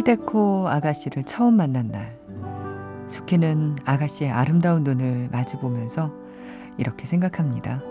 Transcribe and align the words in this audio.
히데코 0.00 0.66
아가씨를 0.66 1.24
처음 1.24 1.56
만난 1.56 1.88
날, 1.88 2.16
수키는 3.06 3.76
아가씨의 3.84 4.30
아름다운 4.30 4.82
눈을 4.82 5.28
마주보면서 5.30 6.10
이렇게 6.78 7.04
생각합니다. 7.04 7.82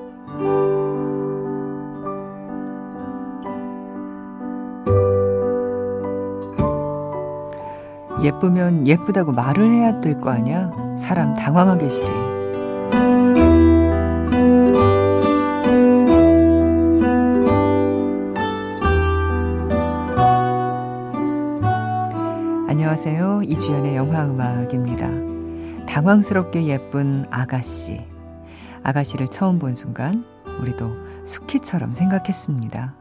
예쁘면 8.23 8.87
예쁘다고 8.87 9.31
말을 9.31 9.69
해야 9.69 10.01
될 10.01 10.19
거 10.19 10.31
아니야? 10.31 10.71
사람 10.97 11.35
당황하게 11.35 11.89
싫이. 11.89 12.28
이주연의 23.49 23.95
영화 23.95 24.25
음악입니다. 24.25 25.09
당황스럽게 25.87 26.67
예쁜 26.67 27.25
아가씨. 27.31 27.99
아가씨를 28.83 29.29
처음 29.29 29.57
본 29.57 29.73
순간 29.73 30.23
우리도 30.61 31.25
수키처럼 31.25 31.93
생각했습니다. 31.93 32.98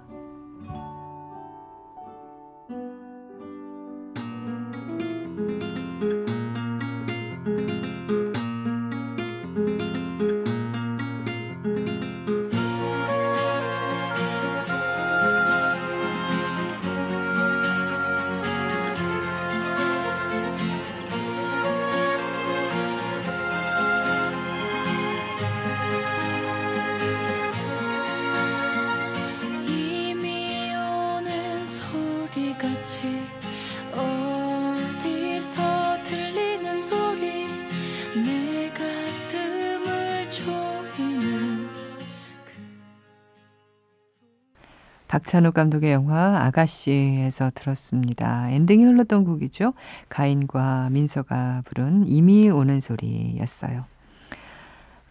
박찬욱 45.09 45.55
감독의 45.55 45.93
영화 45.93 46.45
아가씨에서 46.45 47.51
들었습니다. 47.55 48.51
엔딩이 48.51 48.85
흘렀던 48.85 49.25
곡이죠. 49.25 49.73
가인과 50.11 50.91
민서가 50.91 51.63
부른 51.65 52.07
이미 52.07 52.51
오는 52.51 52.79
소리였어요. 52.79 53.87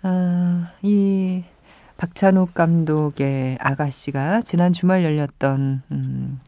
아, 0.03 0.71
이 0.83 1.43
박찬욱 1.97 2.53
감독의 2.53 3.57
아가씨가 3.59 4.41
지난 4.41 4.71
주말 4.71 5.03
열렸던 5.03 5.81
음, 5.91 6.39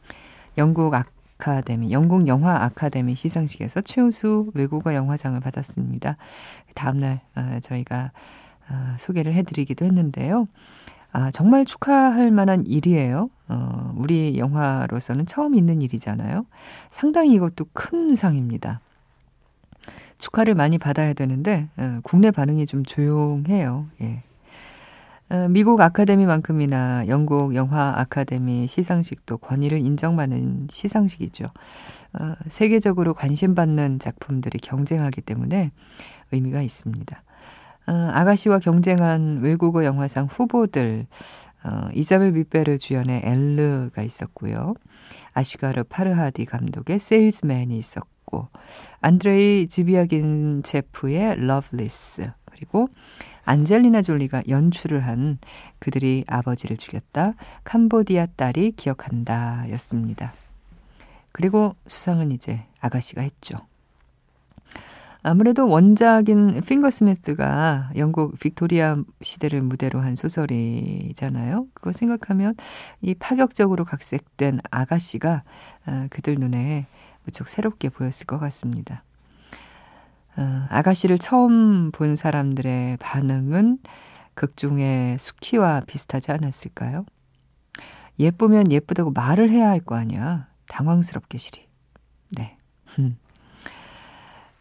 영국 0.60 0.94
아카데미, 0.94 1.92
영국 1.92 2.28
영화 2.28 2.64
아카데미 2.64 3.16
시상식에서 3.16 3.82
최우수 3.82 4.52
외국어 4.54 4.94
영화상을 4.94 5.40
받았습니다. 5.40 6.18
다음날 6.76 7.22
어, 7.36 7.58
저희가 7.64 8.12
어, 8.70 8.96
소개를 9.00 9.34
해드리기도 9.34 9.86
했는데요. 9.86 10.48
아, 11.12 11.32
정말 11.32 11.66
축하할 11.66 12.32
만한 12.32 12.66
일이에요. 12.68 13.30
어, 13.48 13.94
우리 13.98 14.38
영화로서는 14.38 15.26
처음 15.26 15.56
있는 15.56 15.82
일이잖아요. 15.82 16.46
상당히 16.90 17.34
이것도 17.34 17.66
큰 17.74 18.14
상입니다. 18.14 18.80
축하를 20.20 20.54
많이 20.54 20.78
받아야 20.78 21.14
되는데, 21.14 21.68
어, 21.78 22.00
국내 22.04 22.30
반응이 22.30 22.66
좀 22.68 22.84
조용해요. 22.84 23.88
예. 24.02 24.24
어, 25.32 25.48
미국 25.48 25.80
아카데미만큼이나 25.82 27.08
영국 27.08 27.56
영화 27.56 27.94
아카데미 27.98 28.68
시상식도 28.68 29.38
권위를 29.38 29.80
인정받는 29.80 30.68
시상식이죠. 30.70 31.46
어, 32.14 32.34
세계적으로 32.48 33.14
관심받는 33.14 34.00
작품들이 34.00 34.60
경쟁하기 34.60 35.22
때문에 35.22 35.72
의미가 36.32 36.62
있습니다. 36.62 37.24
어, 37.90 38.12
아가씨와 38.14 38.60
경쟁한 38.60 39.40
외국어 39.42 39.84
영화상 39.84 40.28
후보들, 40.30 41.08
어, 41.64 41.90
이자벨 41.96 42.36
윗베르 42.36 42.78
주연의 42.78 43.22
Elle가 43.26 44.04
있었고요. 44.04 44.76
아슈가르 45.34 45.86
파르하디 45.86 46.46
감독의 46.46 47.00
세일즈맨이 47.00 47.76
있었고, 47.76 48.48
안드레이 49.02 49.68
즈비아긴체프의 49.68 51.40
Loveless, 51.40 52.32
그리고 52.46 52.90
안젤리나 53.46 54.04
졸리가 54.04 54.44
연출을 54.48 55.08
한 55.08 55.40
그들이 55.80 56.26
아버지를 56.28 56.78
죽였다, 56.78 57.34
캄보디아 57.64 58.28
딸이 58.36 58.74
기억한다 58.74 59.66
였습니다. 59.72 60.32
그리고 61.32 61.76
수상은 61.88 62.32
이제 62.32 62.66
아가씨가 62.82 63.24
했죠. 63.24 63.69
아무래도 65.22 65.68
원작인 65.68 66.62
핑거 66.62 66.90
스미스가 66.90 67.92
영국 67.98 68.40
빅토리아 68.40 68.98
시대를 69.22 69.62
무대로 69.62 70.00
한 70.00 70.16
소설이잖아요. 70.16 71.68
그거 71.74 71.92
생각하면 71.92 72.56
이 73.02 73.14
파격적으로 73.16 73.84
각색된 73.84 74.60
아가씨가 74.72 75.44
아, 75.86 76.08
그들 76.10 76.36
눈에 76.36 76.88
무척 77.26 77.50
새롭게 77.50 77.90
보였을 77.90 78.28
것 78.28 78.40
같습니다. 78.40 79.04
아, 80.36 80.68
아가씨를 80.70 81.18
처음 81.18 81.92
본 81.92 82.16
사람들의 82.16 82.98
반응은 82.98 83.80
극중의 84.36 85.20
수키와 85.20 85.82
비슷하지 85.86 86.32
않았을까요? 86.32 87.06
예쁘면 88.20 88.72
예쁘다고 88.72 89.12
말을 89.12 89.50
해야 89.50 89.70
할 89.70 89.82
거 89.82 89.96
아니야. 89.96 90.48
당황스럽게 90.68 91.38
시리. 91.38 91.68
네. 92.32 92.58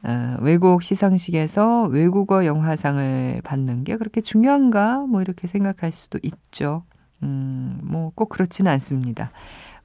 어, 0.05 0.37
외국 0.41 0.83
시상식에서 0.83 1.85
외국어 1.87 2.45
영화상을 2.47 3.41
받는 3.45 3.85
게 3.85 3.97
그렇게 3.97 4.21
중요한가? 4.21 4.99
뭐 5.07 5.21
이렇게 5.23 5.47
생각할 5.49 5.91
수도 5.93 6.19
있죠. 6.23 6.85
음, 7.23 7.81
뭐 7.83 8.13
꼭 8.15 8.29
그렇지는 8.29 8.71
않습니다. 8.73 9.31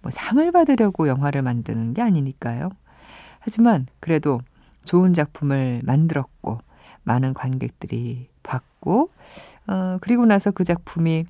뭐 0.02 0.12
상을 0.12 0.52
받으려고 0.52 1.08
영화를 1.08 1.42
만드는 1.42 1.94
게 1.94 2.02
아니니까요. 2.02 2.70
하지만 3.40 3.88
그래도 4.00 4.42
좋은 4.86 5.14
작품을 5.14 5.82
만들었고 5.84 6.60
많은 7.04 7.34
관객들이 7.34 8.30
봤고 8.44 9.10
어, 9.68 9.98
그리고 10.02 10.26
나서 10.26 10.52
그 10.52 10.64
작품이 10.64 11.26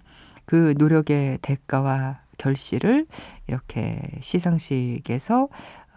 그 0.46 0.74
노력의 0.78 1.40
대가와 1.42 2.20
결실을 2.38 3.06
이렇게 3.48 4.02
시상식에서 4.22 5.50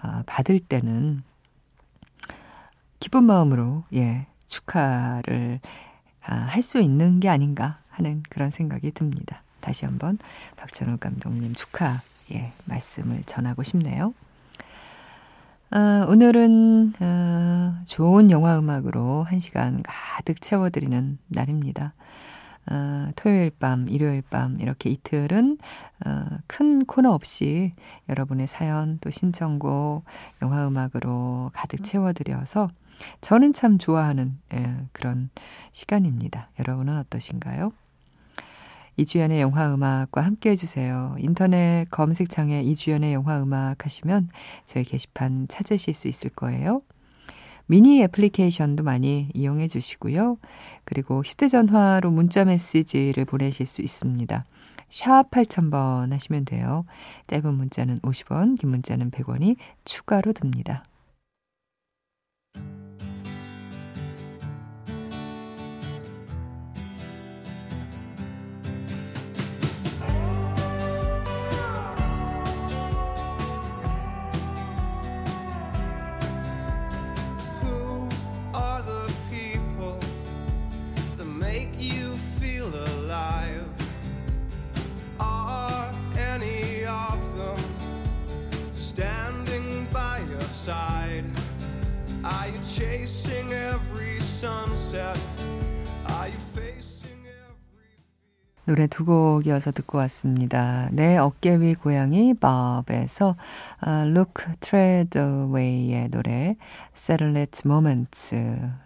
어, 0.03 0.23
받을 0.27 0.61
때는 0.61 1.23
기쁜 3.01 3.25
마음으로 3.25 3.85
예 3.95 4.27
축하를 4.47 5.61
아, 6.29 6.35
할 6.35 6.63
수 6.63 6.81
있는 6.81 7.21
게 7.21 7.29
아닌가 7.29 7.77
하는 7.91 8.23
그런 8.29 8.51
생각이 8.51 8.91
듭니다. 8.93 9.43
다시 9.61 9.85
한번 9.85 10.19
박찬욱 10.57 11.01
감독님 11.01 11.55
축하 11.55 11.93
예 12.33 12.49
말씀을 12.69 13.23
전하고 13.27 13.63
싶네요. 13.63 14.13
아, 15.71 16.07
오늘은 16.09 16.95
어, 17.01 17.75
좋은 17.87 18.31
영화 18.31 18.59
음악으로 18.59 19.25
한 19.25 19.41
시간 19.41 19.83
가득 19.83 20.41
채워드리는 20.41 21.19
날입니다. 21.29 21.93
어, 22.71 23.11
토요일 23.15 23.51
밤, 23.51 23.89
일요일 23.89 24.23
밤 24.23 24.61
이렇게 24.61 24.91
이틀은 24.91 25.59
어, 26.07 26.27
큰 26.47 26.85
코너 26.85 27.13
없이 27.13 27.73
여러분의 28.09 28.47
사연 28.49 28.99
또 29.01 29.11
신청곡 29.11 30.05
영화 30.43 30.67
음악으로 30.67 31.51
가득 31.55 31.85
채워드려서 31.85 32.71
저는 33.21 33.53
참 33.53 33.79
좋아하는 33.79 34.39
예, 34.55 34.77
그런 34.93 35.31
시간입니다. 35.73 36.51
여러분은 36.59 36.99
어떠신가요? 36.99 37.73
이주연의 38.99 39.41
영화 39.41 39.73
음악과 39.73 40.23
함께 40.23 40.51
해주세요. 40.51 41.17
인터넷 41.19 41.87
검색창에 41.91 42.63
이주연의 42.63 43.13
영화 43.13 43.43
음악 43.43 43.85
하시면 43.85 44.31
저희 44.65 44.85
게시판 44.85 45.49
찾으실 45.49 45.93
수 45.93 46.09
있을 46.09 46.31
거예요. 46.31 46.83
미니 47.67 48.03
애플리케이션도 48.03 48.85
많이 48.85 49.29
이용해 49.35 49.69
주시고요. 49.69 50.39
그리고 50.85 51.23
휴대전화로 51.23 52.11
문자 52.11 52.45
메시지를 52.45 53.25
보내실 53.25 53.67
수 53.67 53.83
있습니다. 53.83 54.45
샵 54.89 55.31
8000번 55.31 56.13
하시면 56.13 56.45
돼요. 56.45 56.85
짧은 57.27 57.53
문자는 57.53 57.99
50원, 57.99 58.59
긴 58.59 58.71
문자는 58.71 59.11
100원이 59.11 59.57
추가로 59.85 60.33
듭니다. 60.33 60.85
Chasing 92.77 93.55
every 93.55 94.21
sunset? 94.21 95.19
노래 98.67 98.89
두 98.89 99.05
곡 99.05 99.47
이어서 99.47 99.71
듣고 99.71 99.99
왔습니다. 99.99 100.89
내 100.91 101.17
어깨 101.17 101.55
위 101.61 101.75
고양이 101.75 102.35
밥에서 102.35 103.37
아, 103.81 104.03
Look 104.07 104.45
Tread 104.59 105.17
Away의 105.17 106.11
노래 106.11 106.57
Satellite 106.93 107.63
Moments 107.65 108.35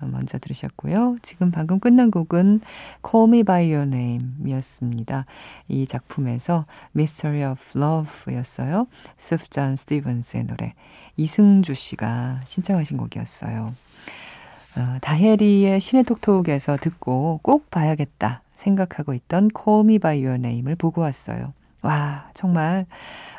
먼저 0.00 0.38
들으셨고요. 0.38 1.16
지금 1.22 1.50
방금 1.50 1.80
끝난 1.80 2.10
곡은 2.10 2.60
Call 3.08 3.28
Me 3.30 3.42
By 3.42 3.72
Your 3.72 3.88
Name 3.88 4.34
이었습니다. 4.46 5.24
이 5.68 5.86
작품에서 5.86 6.66
Mystery 6.94 7.50
of 7.50 7.60
Love 7.74 8.34
였어요. 8.36 8.86
스프잔 9.16 9.76
스티븐스의 9.76 10.44
노래 10.44 10.74
이승주 11.16 11.72
씨가 11.72 12.42
신청하신 12.44 12.98
곡이었어요. 12.98 13.72
어, 14.76 14.98
다혜리의 15.00 15.80
시네톡톡에서 15.80 16.76
듣고 16.76 17.40
꼭 17.42 17.70
봐야겠다 17.70 18.42
생각하고 18.60 19.14
있던 19.14 19.50
Me 19.80 19.98
By 19.98 20.24
Your 20.24 20.34
Name을 20.34 20.76
보고 20.76 21.00
왔어요. 21.00 21.52
와, 21.82 22.30
정말 22.34 22.86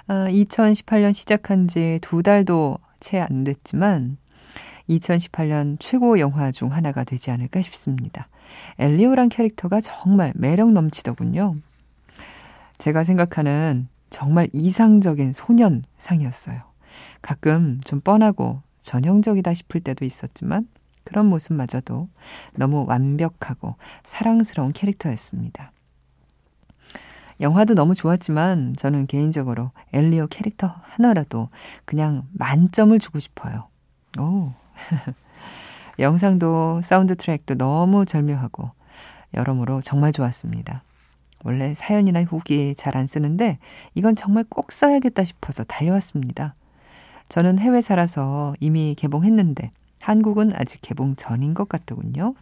어, 0.08 0.14
2018년 0.30 1.14
시작한 1.14 1.68
지 1.68 2.00
두 2.02 2.24
달도 2.24 2.78
채 3.00 3.20
안 3.20 3.44
됐지만 3.44 4.18
2018년 4.90 5.78
최고 5.80 6.20
영화 6.20 6.52
중 6.52 6.74
하나가 6.74 7.04
되지 7.04 7.32
않을까 7.32 7.62
싶습니다. 7.62 8.28
엘리오란 8.80 9.30
캐릭터가 9.30 9.80
정말 9.80 10.34
매력 10.36 10.72
넘치더군요. 10.72 11.56
제가 12.78 13.04
생각하는 13.04 13.88
정말 14.10 14.50
이상적인 14.52 15.34
소년상이었어요. 15.34 16.62
가끔 17.22 17.80
좀 17.86 18.02
뻔하고 18.02 18.62
전형적이다 18.82 19.54
싶을 19.54 19.82
때도 19.82 20.04
있었지만 20.04 20.68
그런 21.04 21.26
모습마저도 21.28 22.10
너무 22.56 22.86
완벽하고 22.88 23.76
사랑스러운 24.04 24.74
캐릭터였습니다. 24.74 25.72
영화도 27.40 27.74
너무 27.74 27.96
좋았지만 27.96 28.76
저는 28.78 29.08
개인적으로 29.08 29.72
엘리오 29.94 30.28
캐릭터 30.28 30.76
하나라도 30.84 31.50
그냥 31.86 32.28
만점을 32.34 32.98
주고 33.00 33.20
싶어요. 33.20 33.68
오. 34.20 34.52
영상도 36.00 36.82
사운드 36.84 37.16
트랙도 37.16 37.56
너무 37.56 38.06
절묘하고 38.06 38.72
여러모로 39.34 39.82
정말 39.82 40.12
좋았습니다. 40.12 40.84
원래 41.44 41.74
사연이나 41.74 42.24
후기 42.24 42.76
잘 42.76 42.96
안 42.96 43.08
쓰는데 43.08 43.58
이건 43.96 44.16
정말 44.16 44.44
꼭 44.48 44.72
써야겠다 44.72 45.24
싶어서 45.24 45.64
달려왔습니다. 45.64 46.54
저는 47.30 47.60
해외 47.60 47.82
살아서 47.82 48.54
이미 48.60 48.94
개봉했는데 48.96 49.72
한국은 50.02 50.52
아직 50.56 50.82
개봉 50.82 51.16
전인 51.16 51.54
것 51.54 51.70
같더군요. 51.70 52.34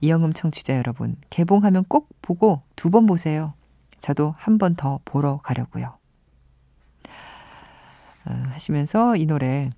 이영음 0.00 0.32
청취자 0.32 0.76
여러분, 0.76 1.16
개봉하면 1.30 1.84
꼭 1.88 2.08
보고 2.22 2.62
두 2.76 2.90
번 2.90 3.06
보세요. 3.06 3.54
저도 4.00 4.34
한 4.38 4.58
번 4.58 4.74
더 4.76 5.00
보러 5.04 5.38
가려고요. 5.38 5.96
어, 8.26 8.42
하시면서 8.52 9.16
이 9.16 9.26
노래 9.26 9.70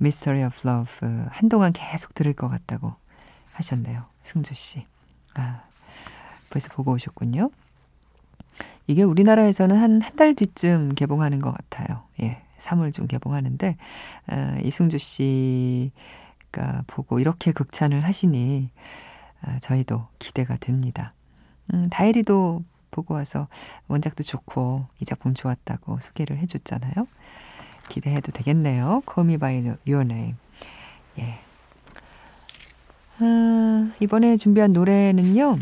Mystery 0.00 0.44
of 0.46 0.68
Love 0.68 1.08
한동안 1.30 1.72
계속 1.72 2.14
들을 2.14 2.32
것 2.32 2.48
같다고 2.48 2.94
하셨네요. 3.52 4.04
승주 4.22 4.54
씨. 4.54 4.86
아, 5.34 5.62
벌써 6.50 6.68
보고 6.70 6.92
오셨군요. 6.92 7.50
이게 8.86 9.02
우리나라에서는 9.02 9.76
한 9.76 10.00
한 10.02 10.16
달 10.16 10.34
뒤쯤 10.34 10.94
개봉하는 10.94 11.40
것 11.40 11.52
같아요. 11.52 12.02
예. 12.22 12.42
3월 12.58 12.92
중 12.92 13.06
개봉하는데 13.06 13.76
어, 14.32 14.56
이승주 14.62 14.98
씨 14.98 15.92
가 16.52 16.82
보고 16.86 17.20
이렇게 17.20 17.52
극찬을 17.52 18.04
하시니 18.04 18.70
어, 19.42 19.58
저희도 19.60 20.06
기대가 20.18 20.56
됩니다. 20.56 21.12
음, 21.72 21.88
다혜리도 21.90 22.64
보고 22.90 23.14
와서 23.14 23.48
원작도 23.88 24.22
좋고 24.22 24.86
이 25.00 25.04
작품 25.04 25.34
좋았다고 25.34 26.00
소개를 26.00 26.38
해줬잖아요. 26.38 27.06
기대해도 27.88 28.32
되겠네요. 28.32 29.02
Call 29.12 29.30
Me 29.30 29.36
By 29.36 29.76
Your 29.86 30.04
Name. 30.04 30.34
예. 31.18 31.38
아, 33.20 33.92
이번에 34.00 34.36
준비한 34.36 34.72
노래는요. 34.72 35.58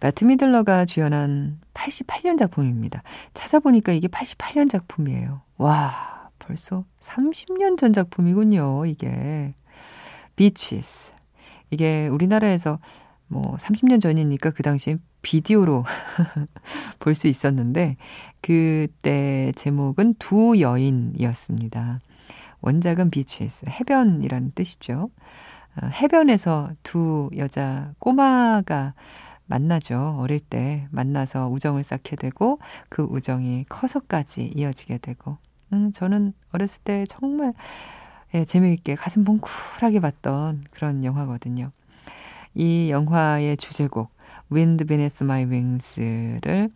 매트 0.00 0.24
미들러가 0.24 0.84
주연한 0.84 1.60
88년 1.74 2.38
작품입니다. 2.38 3.02
찾아보니까 3.34 3.92
이게 3.92 4.08
88년 4.08 4.68
작품이에요. 4.68 5.42
와, 5.58 6.11
벌써 6.42 6.84
30년 6.98 7.78
전 7.78 7.92
작품이군요, 7.92 8.84
이게. 8.86 9.54
비치스. 10.36 11.14
이게 11.70 12.08
우리나라에서 12.08 12.78
뭐 13.28 13.56
30년 13.56 14.00
전이니까 14.00 14.50
그 14.50 14.62
당시엔 14.62 15.00
비디오로 15.22 15.84
볼 16.98 17.14
수 17.14 17.28
있었는데 17.28 17.96
그때 18.40 19.52
제목은 19.54 20.14
두 20.18 20.60
여인이었습니다. 20.60 22.00
원작은 22.60 23.10
비치스, 23.10 23.66
해변이라는 23.68 24.52
뜻이죠. 24.54 25.10
어, 25.80 25.86
해변에서 25.86 26.72
두 26.82 27.30
여자 27.36 27.92
꼬마가 27.98 28.94
만나죠. 29.46 30.16
어릴 30.18 30.40
때 30.40 30.86
만나서 30.90 31.48
우정을 31.48 31.82
쌓게 31.82 32.16
되고 32.16 32.58
그 32.88 33.02
우정이 33.02 33.66
커서까지 33.68 34.52
이어지게 34.56 34.98
되고. 34.98 35.38
음, 35.72 35.90
저는 35.92 36.32
어렸을 36.52 36.82
때 36.82 37.04
정말 37.08 37.54
예, 38.34 38.44
재미있게 38.44 38.94
가슴 38.94 39.24
뭉클하게 39.24 40.00
봤던 40.00 40.62
그런 40.70 41.04
영화거든요. 41.04 41.70
이 42.54 42.90
영화의 42.90 43.56
주제곡 43.56 44.10
Wind 44.50 44.84
Beneath 44.84 45.24
My 45.24 45.44
Wings를 45.44 46.70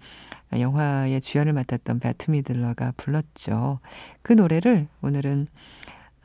영화의 0.59 1.21
주연을 1.21 1.53
맡았던 1.53 2.01
배트 2.01 2.31
미들러가 2.31 2.93
불렀죠. 2.97 3.81
그 4.23 4.33
노래를 4.33 4.87
오늘은 5.03 5.49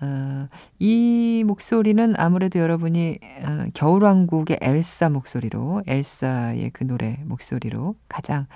어, 0.02 0.48
이 0.80 1.44
목소리는 1.46 2.16
아무래도 2.18 2.60
여러분이 2.60 3.20
어, 3.44 3.66
겨울왕국의 3.74 4.58
엘사 4.62 5.10
목소리로 5.10 5.84
엘사의 5.86 6.72
그 6.72 6.86
노래 6.86 7.20
목소리로 7.26 7.96
가장 8.10 8.48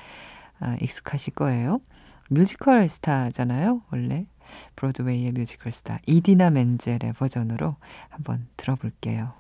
어, 0.60 0.76
익숙하실 0.82 1.36
거예요. 1.36 1.82
뮤지컬 2.30 2.90
스타잖아요, 2.90 3.84
원래. 3.92 4.28
브로드웨이의 4.76 5.32
뮤지컬 5.32 5.72
스타 5.72 6.00
이디나 6.06 6.50
멘젤의 6.50 7.14
버전으로 7.14 7.76
한번 8.10 8.48
들어볼게요. 8.58 9.34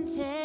and 0.00 0.08
tell 0.14 0.39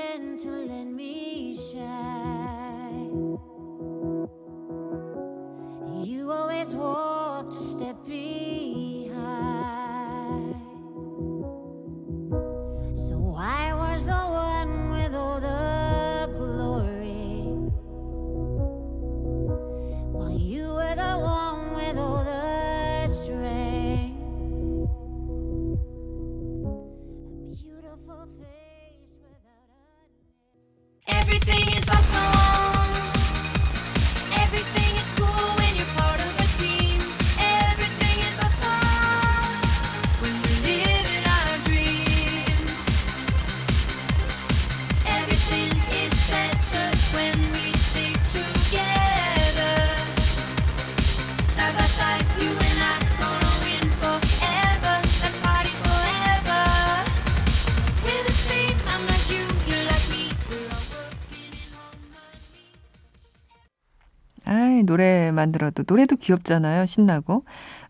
만 65.36 65.52
들어도 65.52 65.84
노래도 65.88 66.16
귀엽잖아요. 66.16 66.86
신나고. 66.86 67.44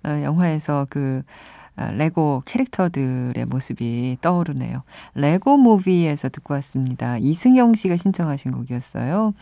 어, 0.03 0.09
영화에서 0.23 0.85
그 0.89 1.23
아, 1.77 1.91
레고 1.91 2.41
캐릭터들의 2.45 3.45
모습이 3.45 4.17
떠오르네요. 4.21 4.83
Lego 5.13 5.57
Movie에서 5.57 6.29
듣고 6.29 6.53
왔습니다. 6.55 7.17
이승영 7.17 7.75
씨가 7.75 7.97
신청하신 7.97 8.51
곡이었어요. 8.51 9.33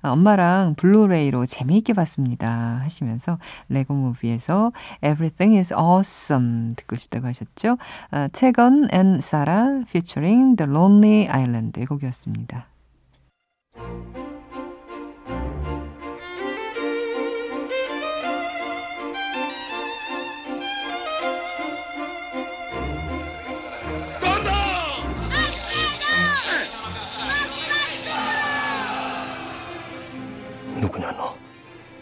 아, 0.00 0.10
엄마랑 0.10 0.74
블루레이로 0.76 1.44
재미있게 1.44 1.92
봤습니다. 1.92 2.80
하시면서 2.82 3.38
Lego 3.68 3.92
Movie에서 3.92 4.72
Everything 5.04 5.58
is 5.58 5.74
Awesome 5.74 6.74
듣고 6.76 6.96
싶다고 6.96 7.26
하셨죠. 7.26 7.76
아, 8.10 8.28
Tegan 8.32 8.88
and 8.90 9.20
Sara 9.20 9.80
featuring 9.86 10.56
The 10.56 10.70
Lonely 10.70 11.28
Island 11.28 11.78
의 11.78 11.86
곡이었습니다. 11.86 12.68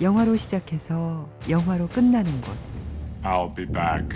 영화로 0.00 0.36
시작해서 0.36 1.28
영화로 1.48 1.88
끝나는 1.88 2.30
곳. 2.40 2.56
I'll 3.22 3.54
be 3.54 3.64
back. 3.66 4.08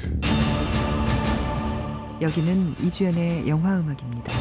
여기는 2.20 2.74
이주연의 2.80 3.48
영화 3.48 3.78
음악입니다. 3.78 4.32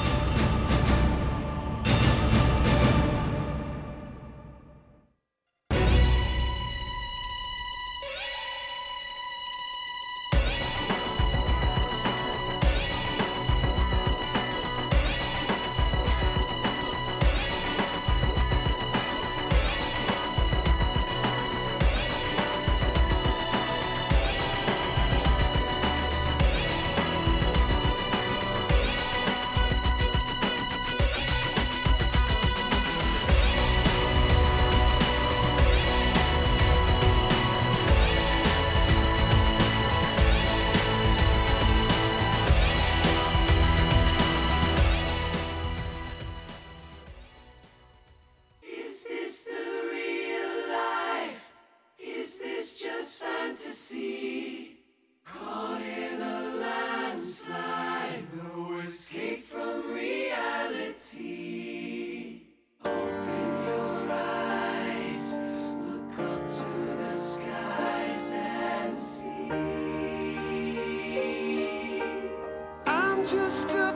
Just 73.27 73.86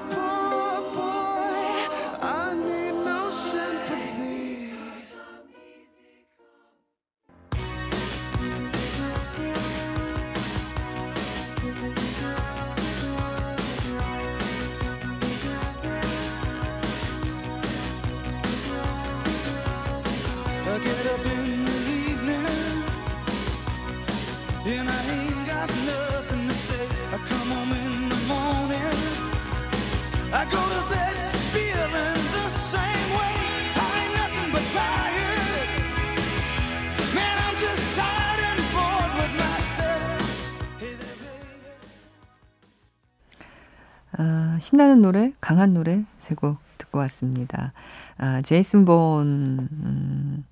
신나는 44.62 45.02
노래, 45.02 45.34
강한 45.42 45.74
노래 45.74 46.04
세 46.18 46.36
곡 46.36 46.58
듣고 46.78 47.00
왔습니다. 47.00 47.74
아, 48.18 48.42
제이슨 48.42 48.86
본 48.86 49.68
음, 49.72 50.46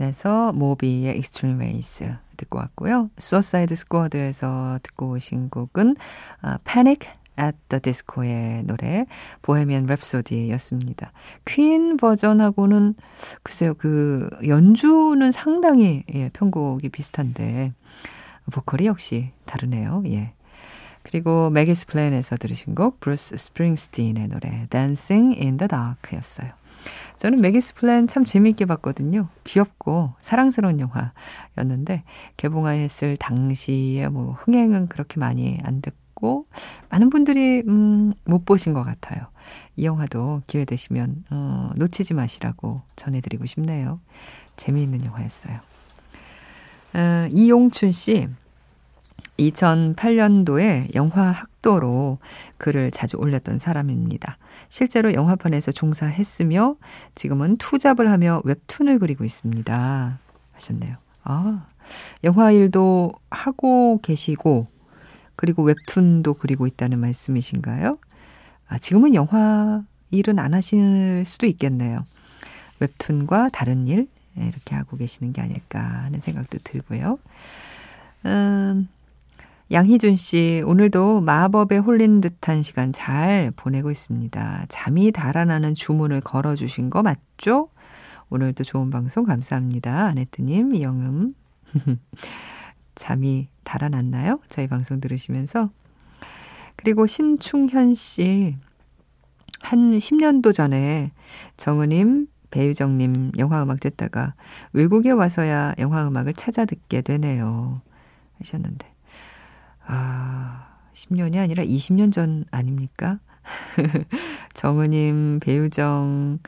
에서 0.00 0.52
모비의 0.52 1.16
Extreme 1.16 1.60
Ways 1.64 2.08
듣고 2.36 2.58
왔고요. 2.58 3.10
Suicide 3.18 3.72
Squad에서 3.72 4.78
듣고 4.82 5.10
오신 5.10 5.50
곡은 5.50 5.96
아, 6.42 6.58
Panic 6.64 7.08
at 7.40 7.56
the 7.68 7.80
Disco의 7.80 8.62
노래 8.64 9.06
보헤미안 9.42 9.86
랩소디였습니다. 9.86 11.08
퀸 11.44 11.96
버전하고는 11.96 12.94
글쎄요 13.42 13.74
그 13.74 14.28
연주는 14.46 15.30
상당히 15.32 16.04
예, 16.14 16.30
편곡이 16.32 16.88
비슷한데 16.90 17.72
보컬이 18.52 18.86
역시 18.86 19.30
다르네요. 19.46 20.02
예. 20.06 20.32
그리고 21.08 21.48
Maggie's 21.48 21.86
Plan에서 21.86 22.36
들으신 22.36 22.74
곡 22.74 23.00
브루스 23.00 23.38
스프링스틴의 23.38 24.28
노래 24.28 24.66
Dancing 24.68 25.40
in 25.40 25.56
the 25.56 25.66
Dark였어요. 25.66 26.52
저는 27.16 27.40
Maggie's 27.40 27.76
Plan 27.76 28.06
참 28.06 28.26
재미있게 28.26 28.66
봤거든요. 28.66 29.28
귀엽고 29.44 30.12
사랑스러운 30.20 30.80
영화였는데 30.80 32.04
개봉했을 32.36 33.16
당시에 33.16 34.08
뭐 34.08 34.32
흥행은 34.32 34.88
그렇게 34.88 35.18
많이 35.18 35.58
안 35.64 35.80
됐고 35.80 36.46
많은 36.90 37.08
분들이 37.08 37.62
음, 37.66 38.12
못 38.24 38.44
보신 38.44 38.74
것 38.74 38.84
같아요. 38.84 39.28
이 39.76 39.86
영화도 39.86 40.42
기회 40.46 40.66
되시면 40.66 41.24
어, 41.30 41.70
놓치지 41.76 42.12
마시라고 42.12 42.82
전해드리고 42.96 43.46
싶네요. 43.46 43.98
재미있는 44.56 45.06
영화였어요. 45.06 45.58
어, 46.94 47.28
이용춘 47.30 47.92
씨 47.92 48.28
2008년도에 49.38 50.94
영화 50.94 51.30
학도로 51.30 52.18
글을 52.58 52.90
자주 52.90 53.16
올렸던 53.16 53.58
사람입니다. 53.58 54.36
실제로 54.68 55.14
영화판에서 55.14 55.72
종사했으며 55.72 56.76
지금은 57.14 57.56
투잡을 57.56 58.10
하며 58.10 58.42
웹툰을 58.44 58.98
그리고 58.98 59.24
있습니다. 59.24 60.18
하셨네요. 60.54 60.96
아, 61.24 61.66
영화 62.24 62.50
일도 62.50 63.12
하고 63.30 64.00
계시고 64.02 64.66
그리고 65.36 65.62
웹툰도 65.62 66.34
그리고 66.34 66.66
있다는 66.66 67.00
말씀이신가요? 67.00 67.98
아, 68.68 68.78
지금은 68.78 69.14
영화 69.14 69.82
일은 70.10 70.38
안 70.38 70.54
하실 70.54 71.22
수도 71.24 71.46
있겠네요. 71.46 72.04
웹툰과 72.80 73.50
다른 73.52 73.86
일 73.86 74.08
이렇게 74.36 74.74
하고 74.74 74.96
계시는 74.96 75.32
게 75.32 75.40
아닐까 75.40 75.80
하는 75.80 76.20
생각도 76.20 76.58
들고요. 76.62 77.18
음, 78.26 78.88
양희준 79.70 80.16
씨, 80.16 80.62
오늘도 80.64 81.20
마법에 81.20 81.76
홀린 81.76 82.22
듯한 82.22 82.62
시간 82.62 82.94
잘 82.94 83.52
보내고 83.54 83.90
있습니다. 83.90 84.64
잠이 84.70 85.12
달아나는 85.12 85.74
주문을 85.74 86.22
걸어주신 86.22 86.88
거 86.88 87.02
맞죠? 87.02 87.68
오늘도 88.30 88.64
좋은 88.64 88.88
방송 88.88 89.24
감사합니다. 89.24 90.06
아네트님, 90.06 90.74
이영음. 90.74 91.34
잠이 92.94 93.48
달아났나요? 93.64 94.40
저희 94.48 94.68
방송 94.68 95.00
들으시면서. 95.00 95.68
그리고 96.76 97.06
신충현 97.06 97.94
씨. 97.94 98.56
한 99.60 99.98
10년도 99.98 100.54
전에 100.54 101.12
정은님, 101.58 102.28
배유정님 102.50 103.32
영화음악 103.36 103.80
듣다가 103.80 104.32
외국에 104.72 105.10
와서야 105.10 105.74
영화음악을 105.78 106.32
찾아 106.32 106.64
듣게 106.64 107.02
되네요. 107.02 107.82
하셨는데. 108.38 108.97
아, 109.88 110.68
10년이 110.92 111.38
아니라 111.38 111.64
20년 111.64 112.12
전 112.12 112.44
아닙니까? 112.50 113.18
정은님, 114.52 115.40
배우정, 115.40 116.38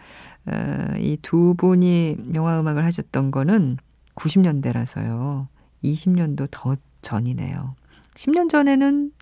어, 0.47 0.95
이두 0.99 1.55
분이 1.57 2.33
영화 2.35 2.61
음악을 2.61 2.85
하셨던 2.85 3.31
거는 3.31 3.79
90년대라서요. 4.15 5.47
20년도 5.83 6.49
더 6.51 6.77
전이네요. 7.01 7.75
10년 8.15 8.51
전에는 8.51 9.13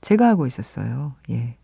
제가 0.00 0.26
하고 0.26 0.46
있었어요. 0.46 1.14
예. 1.30 1.56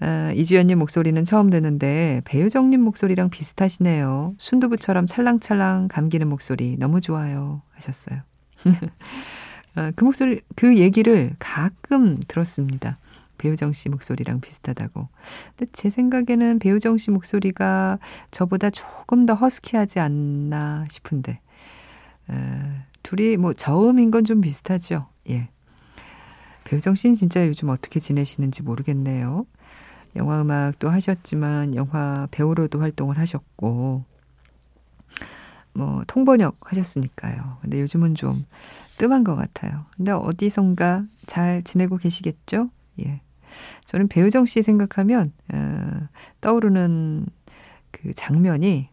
아, 0.00 0.32
이주연님 0.32 0.78
목소리는 0.78 1.22
처음 1.24 1.50
듣는데 1.50 2.22
배우정님 2.24 2.80
목소리랑 2.80 3.28
비슷하시네요. 3.30 4.34
순두부처럼 4.38 5.06
찰랑찰랑 5.06 5.88
감기는 5.88 6.26
목소리 6.28 6.76
너무 6.78 7.00
좋아요 7.00 7.62
하셨어요. 7.74 8.20
아, 9.78 9.92
그 9.94 10.02
목소리 10.04 10.40
그 10.56 10.76
얘기를 10.76 11.34
가끔 11.38 12.16
들었습니다. 12.26 12.98
배우정 13.38 13.72
씨 13.72 13.88
목소리랑 13.88 14.40
비슷하다고. 14.40 15.08
근데 15.56 15.70
제 15.72 15.88
생각에는 15.90 16.58
배우정 16.58 16.98
씨 16.98 17.12
목소리가 17.12 18.00
저보다 18.32 18.70
조금 18.70 19.24
더 19.24 19.34
허스키하지 19.34 20.00
않나 20.00 20.86
싶은데 20.90 21.38
에, 22.28 22.34
둘이 23.04 23.36
뭐 23.36 23.52
저음인 23.54 24.10
건 24.10 24.24
좀 24.24 24.40
비슷하죠. 24.40 25.06
예. 25.30 25.48
배우정 26.64 26.96
씨는 26.96 27.14
진짜 27.14 27.46
요즘 27.46 27.68
어떻게 27.68 28.00
지내시는지 28.00 28.64
모르겠네요. 28.64 29.46
영화 30.16 30.40
음악도 30.42 30.90
하셨지만 30.90 31.76
영화 31.76 32.26
배우로도 32.32 32.80
활동을 32.80 33.16
하셨고 33.18 34.04
뭐 35.74 36.02
통번역 36.08 36.56
하셨으니까요. 36.60 37.58
근데 37.62 37.80
요즘은 37.80 38.16
좀 38.16 38.44
뜸한 38.98 39.24
것 39.24 39.36
같아요. 39.36 39.86
근데 39.96 40.12
어디선가 40.12 41.04
잘 41.26 41.62
지내고 41.64 41.96
계시겠죠? 41.96 42.70
예. 43.00 43.20
저는 43.86 44.08
배우정 44.08 44.44
씨 44.46 44.62
생각하면 44.62 45.32
어, 45.52 46.08
떠오르는 46.40 47.26
그 47.90 48.12
장면이 48.14 48.88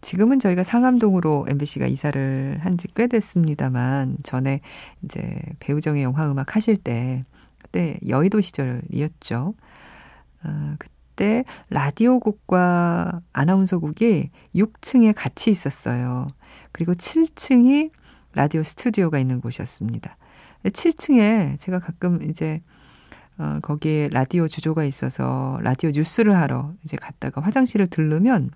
지금은 0.00 0.38
저희가 0.38 0.62
상암동으로 0.62 1.46
MBC가 1.48 1.86
이사를 1.86 2.58
한 2.62 2.76
지 2.76 2.88
꽤 2.94 3.06
됐습니다만 3.08 4.18
전에 4.22 4.60
이제 5.02 5.36
배우정의 5.58 6.02
영화 6.04 6.30
음악 6.30 6.54
하실 6.56 6.76
때 6.76 7.22
그때 7.60 7.98
여의도 8.08 8.40
시절이었죠. 8.40 9.54
어, 10.44 10.74
그때 10.78 11.44
라디오국과 11.70 13.20
아나운서국이 13.32 14.30
6층에 14.54 15.12
같이 15.16 15.50
있었어요. 15.50 16.26
그리고 16.72 16.94
7층이 16.94 17.90
라디오 18.34 18.62
스튜디오가 18.62 19.18
있는 19.18 19.40
곳이었습니다. 19.40 20.16
7층에 20.64 21.58
제가 21.58 21.78
가끔 21.78 22.22
이제 22.28 22.62
어, 23.38 23.58
거기에 23.62 24.08
라디오 24.12 24.46
주조가 24.46 24.84
있어서 24.84 25.58
라디오 25.62 25.90
뉴스를 25.90 26.36
하러 26.36 26.72
이제 26.84 26.96
갔다가 26.96 27.40
화장실을 27.40 27.88
들르면 27.88 28.50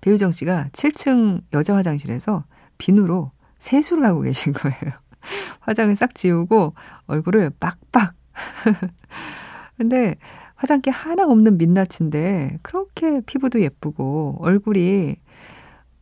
배우정 0.00 0.32
씨가 0.32 0.68
7층 0.72 1.42
여자 1.52 1.76
화장실에서 1.76 2.44
비누로 2.78 3.30
세수를 3.58 4.04
하고 4.04 4.22
계신 4.22 4.52
거예요. 4.52 4.78
화장을 5.60 5.94
싹 5.94 6.14
지우고 6.14 6.74
얼굴을 7.06 7.50
빡빡. 7.60 8.14
근데 9.76 10.16
화장기 10.56 10.90
하나 10.90 11.24
없는 11.24 11.58
민낯인데 11.58 12.58
그렇게 12.62 13.20
피부도 13.20 13.60
예쁘고 13.60 14.38
얼굴이 14.40 15.16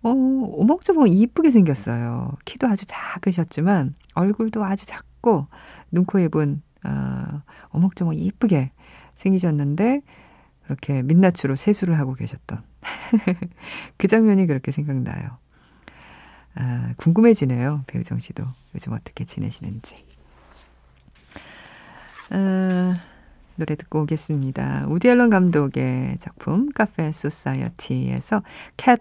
어, 0.02 0.10
오목조목 0.10 1.08
이쁘게 1.08 1.50
생겼어요. 1.50 2.36
키도 2.44 2.66
아주 2.66 2.84
작으셨지만 2.86 3.94
얼굴도 4.14 4.64
아주 4.64 4.86
작고 4.86 5.46
눈, 5.90 6.04
코, 6.04 6.18
입은 6.18 6.62
어, 6.84 7.42
오목조목 7.72 8.14
이쁘게 8.18 8.72
생기셨는데 9.14 10.00
그렇게 10.64 11.02
민낯으로 11.02 11.56
세수를 11.56 11.98
하고 11.98 12.14
계셨던 12.14 12.62
그 13.98 14.08
장면이 14.08 14.46
그렇게 14.46 14.72
생각나요. 14.72 15.38
아, 16.54 16.94
궁금해지네요. 16.96 17.84
배우정 17.86 18.18
씨도 18.18 18.44
요즘 18.74 18.92
어떻게 18.92 19.24
지내시는지. 19.24 20.04
아, 22.30 22.94
노래 23.56 23.74
듣고 23.76 24.02
오겠습니다. 24.02 24.86
우디 24.88 25.08
앨런 25.08 25.30
감독의 25.30 26.16
작품 26.18 26.70
카페 26.70 27.12
소사이어티에서 27.12 28.42
캣 28.76 29.00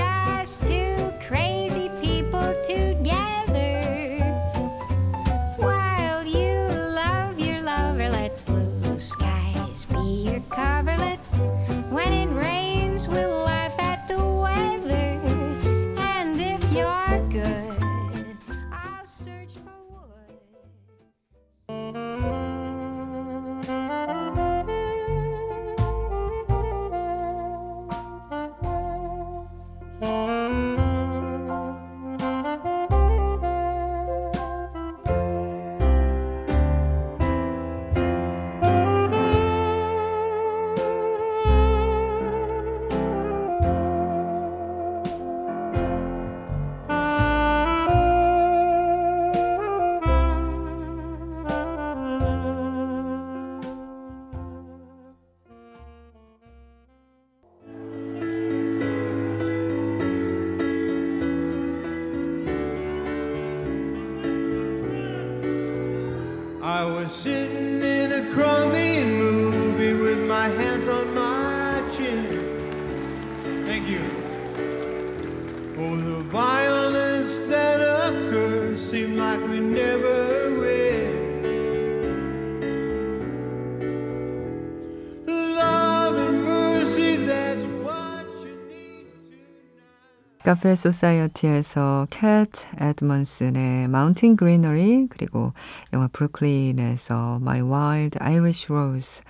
Café 90.43 90.73
Society에서 90.73 92.07
캣 92.09 92.49
에드먼슨의 92.79 93.87
Mountain 93.87 94.35
Greenery 94.35 95.07
그리고 95.09 95.53
영화 95.93 96.07
브루클린에서 96.07 97.39
My 97.41 97.61
Wild 97.61 98.17
Irish 98.19 98.71
Rose 98.71 99.21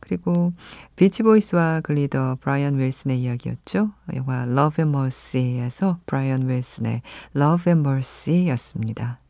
그리고 0.00 0.52
비치보이스와 0.96 1.82
그 1.82 2.03
리더 2.03 2.38
브라이언 2.40 2.78
윌슨의 2.78 3.20
이야기였죠. 3.20 3.90
영화 4.14 4.42
Love 4.42 4.82
and 4.84 4.96
Mercy에서 4.96 6.00
브라이언 6.06 6.48
윌슨의 6.48 7.02
Love 7.36 7.72
and 7.72 7.88
Mercy였습니다. 7.88 9.20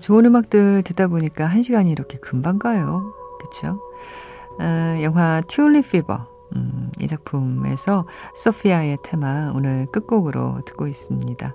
좋은 0.00 0.24
음악들 0.26 0.82
듣다 0.82 1.08
보니까 1.08 1.46
한 1.46 1.62
시간이 1.62 1.90
이렇게 1.90 2.18
금방 2.18 2.58
가요. 2.58 3.12
그쵸? 3.40 3.80
아, 4.58 4.98
영화 5.02 5.40
Tulip 5.48 5.90
Fever. 5.90 6.26
음, 6.56 6.90
이 6.98 7.06
작품에서 7.06 8.06
소피아의 8.34 8.98
테마 9.02 9.52
오늘 9.54 9.86
끝곡으로 9.92 10.62
듣고 10.64 10.86
있습니다. 10.86 11.54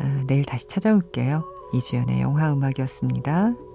아, 0.00 0.24
내일 0.26 0.44
다시 0.44 0.66
찾아올게요. 0.66 1.44
이주연의 1.72 2.22
영화 2.22 2.52
음악이었습니다. 2.52 3.67